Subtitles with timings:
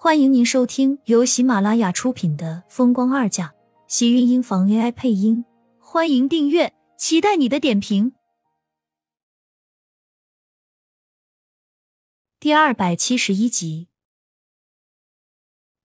[0.00, 3.48] 欢迎您收听由喜马拉雅出品的《风光二嫁》，
[3.88, 5.44] 喜运音房 AI 配音。
[5.80, 8.12] 欢迎订阅，期待你的点评。
[12.38, 13.88] 第二百七十一集，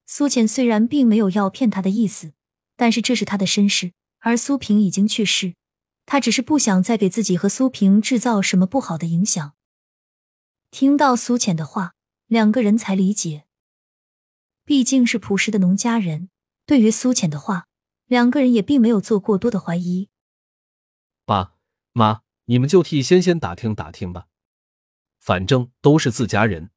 [0.05, 2.33] 苏浅虽然并没有要骗他的意思，
[2.75, 5.55] 但是这是他的身世，而苏平已经去世，
[6.05, 9.53] 他只是不想再给自己和苏平制造什么不好的影响。
[10.69, 11.93] 听到苏浅的话，
[12.27, 13.42] 两个人才理解。
[14.65, 16.29] 毕竟是朴实的农家人，
[16.65, 17.67] 对于苏浅的话，
[18.05, 20.09] 两个人也并没有做过多的怀疑。
[21.25, 21.55] 爸
[21.91, 24.27] 妈，你们就替仙仙打听打听吧，
[25.19, 26.71] 反正都是自家人。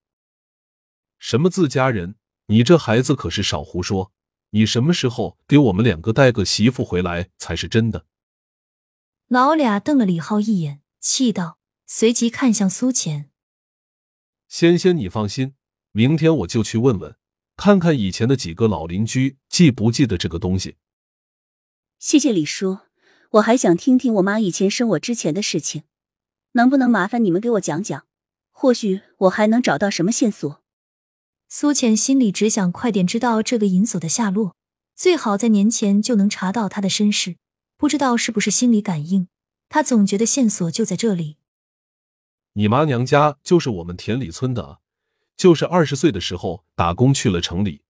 [1.19, 2.17] 什么自家人？
[2.47, 4.13] 你这孩子可是少胡说！
[4.51, 8.07] 你什么时候给我们两个带个媳妇回来才是真的？
[9.27, 13.31] 老俩瞪了李浩一眼，气道，随即看向苏浅。
[14.47, 15.57] 仙仙，你放心，
[15.91, 17.17] 明天我就去问问，
[17.57, 20.77] 看看以前的几个老邻居记不记得这个东西。
[21.99, 22.81] 谢谢李叔，
[23.33, 25.85] 我还想听听我妈以前生我之前的事情，
[26.53, 28.07] 能不能麻烦你们给我讲讲？
[28.53, 30.63] 或许我还能找到什么线索。
[31.49, 34.55] 苏浅心里只想快点知道这个银锁的下落，
[34.95, 37.37] 最好在年前就能查到他的身世。
[37.79, 39.29] 不知道是不是心理感应，
[39.69, 41.37] 他总觉得线索就在这里。
[42.55, 44.81] 你妈娘家就是我们田里村的，
[45.37, 47.83] 就是二十岁的时候打工去了城里，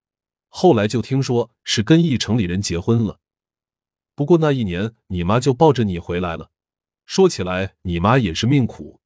[0.48, 3.20] 后来就听说是跟一城里人结婚了。
[4.14, 6.50] 不过那一年你妈就抱着你回来了。
[7.04, 9.00] 说起来，你妈也是命苦，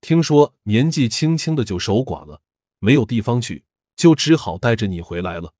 [0.00, 2.40] 听说年纪轻轻的就守寡了，
[2.78, 5.52] 没有地方去，就只好带着你回来了。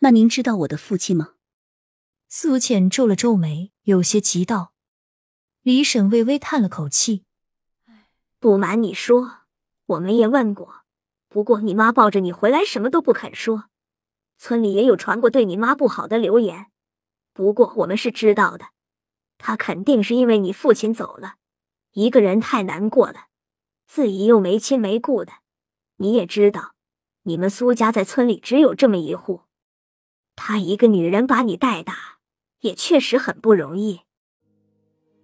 [0.00, 1.34] 那您知道我的父亲吗？
[2.28, 4.72] 苏浅皱了皱眉，有些急道。
[5.62, 7.24] 李婶微微叹了口气。
[8.40, 9.42] 不瞒你说，
[9.86, 10.85] 我们也问过，
[11.28, 13.64] 不过你妈抱着你回来，什么都不肯说。
[14.38, 16.66] 村里也有传过对你妈不好的流言，
[17.32, 18.66] 不过我们是知道的，
[19.38, 21.36] 她肯定是因为你父亲走了，
[21.92, 23.28] 一个人太难过了，
[23.86, 25.32] 自己又没亲没故的。
[25.96, 26.74] 你也知道，
[27.22, 29.42] 你们苏家在村里只有这么一户，
[30.34, 32.18] 她一个女人把你带大，
[32.60, 34.02] 也确实很不容易。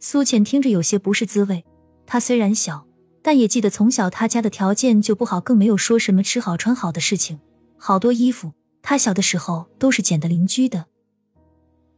[0.01, 1.65] 苏浅听着有些不是滋味，
[2.07, 2.87] 她虽然小。
[3.23, 7.39] 但也记得从小他家的条件就不好，更没有说什么吃好穿好的事情。
[7.79, 8.53] 好多衣服，
[8.83, 10.87] 他小的时候都是捡的邻居的。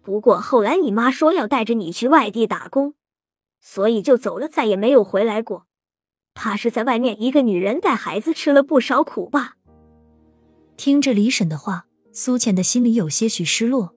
[0.02, 2.94] 不过后来你妈说要带着你去外地打工，
[3.60, 5.66] 所以就走了，再也没有回来过。
[6.34, 9.56] 怕是在外面一个女人带孩子，吃了不少苦吧？
[10.76, 13.94] 听着李婶的话，苏浅的心里有些许失落。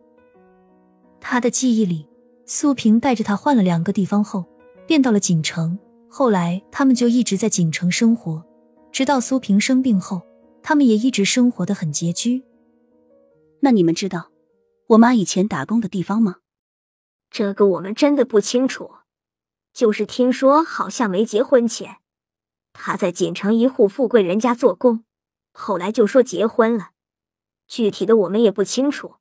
[1.19, 2.07] 她的记忆里，
[2.45, 4.45] 苏平带着她换了两个地方后，
[4.85, 5.77] 便到了锦城。
[6.09, 8.43] 后来，他们就一直在锦城生活，
[8.91, 10.21] 直到苏萍生病后，
[10.63, 12.43] 他们也一直生活的很拮据。
[13.59, 14.31] 那你们知道
[14.87, 16.37] 我妈以前打工的地方吗？
[17.29, 18.91] 这个我们真的不清楚，
[19.73, 21.97] 就是听说好像没结婚前，
[22.73, 25.03] 她在锦城一户富贵人家做工，
[25.51, 26.91] 后来就说结婚了，
[27.67, 29.15] 具体的我们也不清楚。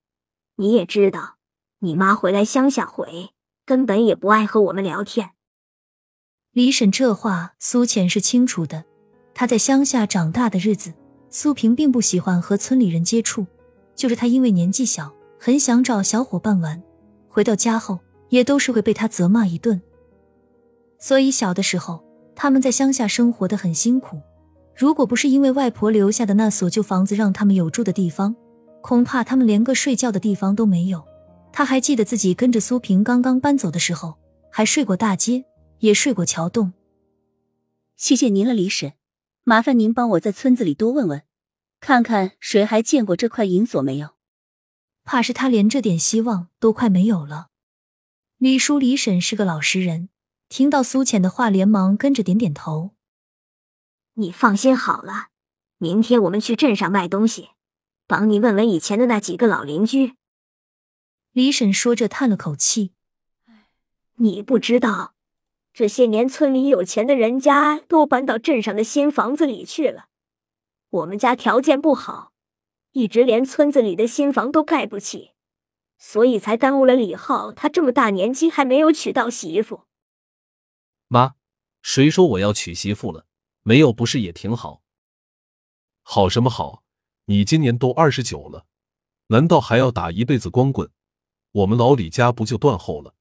[0.57, 1.37] 你也知道，
[1.81, 3.31] 你妈回来乡下回，
[3.67, 5.33] 根本也不爱和我们聊天。
[6.57, 8.83] 李婶这话，苏浅是清楚的。
[9.35, 10.91] 她在乡下长大的日子，
[11.29, 13.47] 苏萍并不喜欢和村里人接触。
[13.95, 16.83] 就是他因为年纪小，很想找小伙伴玩，
[17.29, 17.99] 回到家后
[18.31, 19.83] 也都是会被他责骂一顿。
[20.99, 22.03] 所以小的时候，
[22.35, 24.19] 他们在乡下生活的很辛苦。
[24.75, 28.35] 如果不是因为外婆留下的那所旧房子让他们有住的地方，
[28.81, 31.05] 恐怕他们连个睡觉的地方都没有。
[31.53, 34.15] 他还记得自己跟着苏萍刚刚搬走的时候，
[34.51, 35.45] 还睡过大街。
[35.81, 36.73] 也睡过桥洞。
[37.97, 38.95] 谢谢您了，李婶。
[39.43, 41.23] 麻烦您帮我在村子里多问问，
[41.79, 44.17] 看看谁还见过这块银锁没有。
[45.05, 47.51] 怕是他连这点希望都快没有了。
[48.39, 50.09] 李叔、李婶是个老实人，
[50.49, 52.91] 听到苏浅的话，连忙跟着点点头。
[54.15, 55.29] 你放心好了，
[55.79, 57.51] 明天我们去镇上卖东西，
[58.07, 60.17] 帮你问问以前的那几个老邻居。
[61.33, 62.93] 李婶说着，叹了口气
[64.17, 65.15] ：“你不知道。”
[65.77, 70.07] 这些年，村里有钱的人家都搬到镇上的新房子里去了。
[70.89, 72.33] 我们家条件不好，
[72.93, 75.33] 一直连村子里的新房都盖不起，
[75.99, 77.53] 所以才耽误了李浩。
[77.53, 79.83] 他这么大年纪还没有娶到媳妇。
[81.09, 81.35] 妈，
[81.83, 83.27] 谁说我要娶媳妇了？
[83.63, 84.81] 没有不是也挺好？
[86.03, 86.85] 好什么好？
[87.27, 88.65] 你今年都二十九了，
[89.27, 90.91] 难道还要打一辈子光棍？
[91.53, 93.15] 我们老李家不就断后了？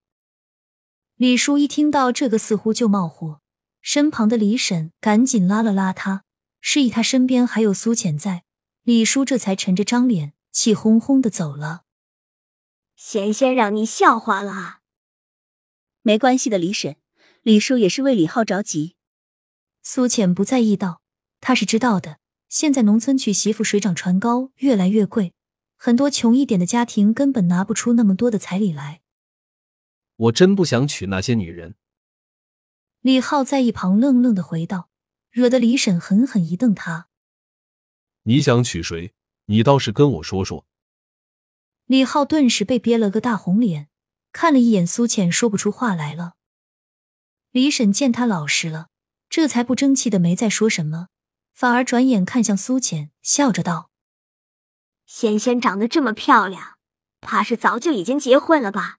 [1.17, 3.39] 李叔一听到这个，似乎就冒火，
[3.81, 6.25] 身旁的李婶赶紧拉了拉他，
[6.59, 8.43] 示意他身边还有苏浅在，
[8.83, 11.83] 李叔这才沉着张脸，气哄哄的走了。
[12.97, 14.79] 贤贤让你笑话了，
[16.01, 16.97] 没关系的，李婶，
[17.43, 18.97] 李叔也是为李浩着急。
[19.81, 21.01] 苏浅不在意道，
[21.39, 22.17] 他是知道的。
[22.49, 25.33] 现在农村娶媳妇水涨船高，越来越贵，
[25.77, 28.99] 很多穷一点的家庭根本拿不出那么多的彩礼来。
[30.15, 31.75] 我真不想娶那些女人。
[33.01, 34.89] 李浩在一旁愣愣的回道，
[35.29, 37.09] 惹得李婶狠狠一瞪他。
[38.23, 39.13] 你想娶谁？
[39.45, 40.65] 你倒是跟我说说。
[41.85, 43.89] 李浩顿时被憋了个大红脸，
[44.31, 46.33] 看了一眼苏浅，说不出话来了。
[47.51, 48.87] 李婶见他老实了，
[49.29, 51.09] 这才不争气的没再说什么，
[51.53, 53.91] 反而转眼看向苏浅，笑着道
[55.05, 56.77] ：“仙仙长得这么漂亮，
[57.21, 58.97] 怕是早就已经结婚了吧？”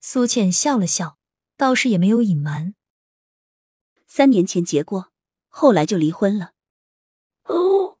[0.00, 1.18] 苏倩笑了笑，
[1.56, 2.74] 倒是也没有隐瞒。
[4.06, 5.12] 三年前结过，
[5.48, 6.52] 后来就离婚了。
[7.44, 7.98] 哦，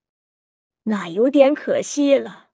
[0.84, 2.50] 那有点可惜了。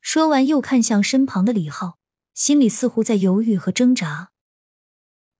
[0.00, 1.98] 说完，又看向身旁的李浩，
[2.32, 4.30] 心里似乎在犹豫和挣扎。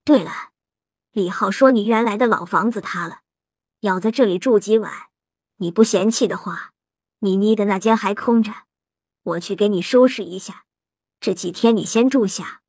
[0.04, 0.52] 对了，
[1.12, 3.20] 李浩说你原来的老房子塌了，
[3.80, 4.92] 要在这里住几晚。
[5.56, 6.72] 你不嫌弃的话，
[7.20, 8.52] 你妮的那间还空着，
[9.22, 10.66] 我去给你收拾一下。
[11.20, 12.62] 这几天你先住下。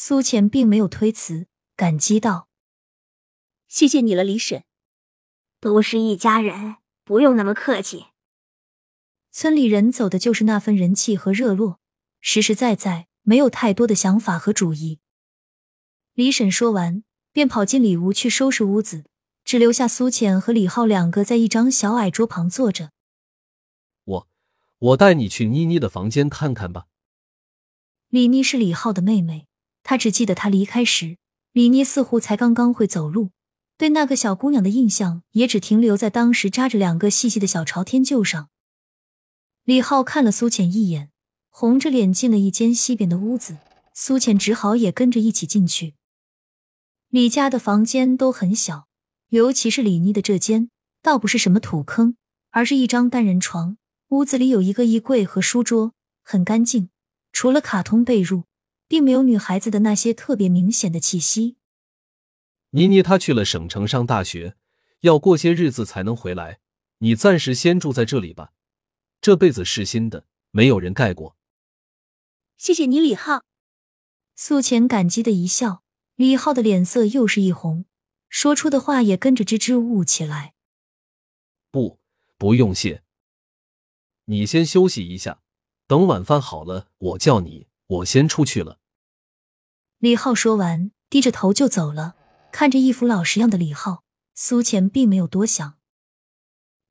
[0.00, 2.48] 苏浅并没有推辞，感激道
[3.66, 4.62] ：“谢谢你了，李婶。
[5.58, 8.06] 都是一家人，不用那么客气。”
[9.32, 11.80] 村里人走的就是那份人气和热络，
[12.20, 15.00] 实实在在没有太多的想法和主意。
[16.14, 17.02] 李婶说完，
[17.32, 19.04] 便跑进里屋去收拾屋子，
[19.42, 22.92] 只留下苏浅和李浩两个在一张小矮桌旁坐着。
[24.04, 24.28] 我，
[24.78, 26.86] 我带你去妮妮的房间看看吧。
[28.10, 29.47] 李妮是李浩的妹妹，
[29.88, 31.16] 他只记得他离开时，
[31.52, 33.30] 李妮似乎才刚刚会走路，
[33.78, 38.50] 对那个小姑娘的印象也只停留在当时扎着两个细细的小朝天臼上。
[39.64, 41.10] 李浩看了苏浅一眼，
[41.48, 43.56] 红着脸进了一间西边的屋子。
[43.94, 45.94] 苏浅只好也跟着一起进去。
[47.08, 48.88] 李家的房间都很小，
[49.30, 50.68] 尤其是李妮的这间，
[51.00, 52.18] 倒不是什么土坑，
[52.50, 53.78] 而是一张单人床。
[54.08, 56.90] 屋子里有一个衣柜和书桌，很干净，
[57.32, 58.44] 除了卡通被褥，
[58.88, 61.56] 并没有女孩子的那些特别明显的气息。
[62.70, 64.56] 妮妮她去了省城上大学，
[65.00, 66.58] 要过些日子才能回来，
[66.98, 68.52] 你暂时先住在这里吧。
[69.20, 71.36] 这辈子是新的，没有人盖过。
[72.56, 73.44] 谢谢你，李浩。
[74.34, 75.84] 素浅感激的一笑，
[76.16, 77.84] 李浩的脸色又是一红，
[78.28, 80.54] 说出的话也跟着支支吾吾起来。
[81.70, 82.00] 不，
[82.36, 83.02] 不用谢。
[84.26, 85.42] 你先休息一下，
[85.86, 87.67] 等晚饭好了，我叫你。
[87.88, 88.78] 我先出去了。
[89.98, 92.14] 李浩说完，低着头就走了。
[92.52, 94.04] 看着一副老实样的李浩，
[94.34, 95.78] 苏浅并没有多想。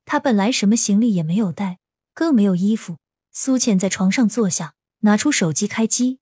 [0.04, 1.78] 他本来什么行李也没有带。
[2.14, 2.96] 更没有衣服。
[3.30, 6.18] 苏浅在床上坐下，拿出手机开机，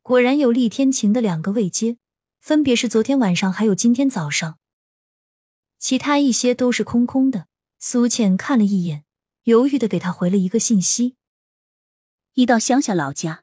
[0.00, 1.96] 果然有厉天晴的两个未接，
[2.40, 4.60] 分别是昨天晚上还有今天早上。
[5.80, 7.48] 其他一些都是空空的。
[7.80, 9.04] 苏浅看了一眼，
[9.42, 11.16] 犹豫的给他回了一个信息：
[12.34, 13.42] 一到乡下老家，